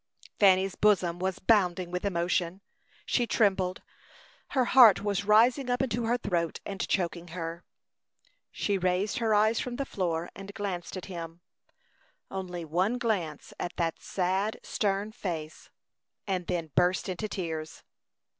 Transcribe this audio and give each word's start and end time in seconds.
Fanny's 0.39 0.73
bosom 0.73 1.19
was 1.19 1.37
bounding 1.37 1.91
with 1.91 2.05
emotion. 2.05 2.61
She 3.05 3.27
trembled; 3.27 3.83
her 4.47 4.65
heart 4.65 5.03
was 5.03 5.25
rising 5.25 5.69
up 5.69 5.79
into 5.79 6.05
her 6.05 6.17
throat, 6.17 6.59
and 6.65 6.81
choking 6.87 7.27
her. 7.27 7.63
She 8.51 8.79
raised 8.79 9.19
her 9.19 9.35
eyes 9.35 9.59
from 9.59 9.75
the 9.75 9.85
floor 9.85 10.31
and 10.35 10.55
glanced 10.55 10.97
at 10.97 11.05
him, 11.05 11.41
only 12.31 12.65
one 12.65 12.97
glance 12.97 13.53
at 13.59 13.75
that 13.75 14.01
sad, 14.01 14.59
stern 14.63 15.11
face, 15.11 15.69
and 16.25 16.47
then 16.47 16.71
burst 16.73 17.07
into 17.07 17.29
tears. 17.29 17.83